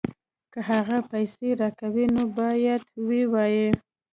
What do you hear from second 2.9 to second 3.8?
ووایو